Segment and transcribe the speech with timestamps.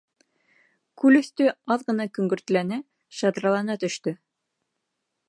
[1.01, 2.79] Күл өҫтө аҙ ғына көңгөртләнә,
[3.19, 4.15] шаҙралана төштө.